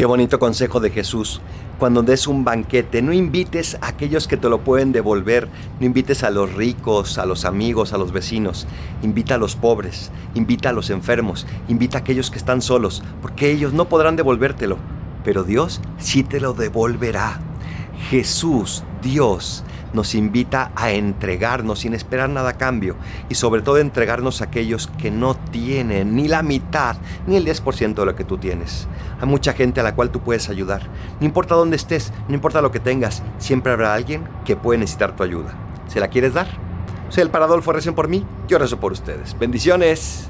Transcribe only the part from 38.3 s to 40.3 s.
yo rezo por ustedes. Bendiciones.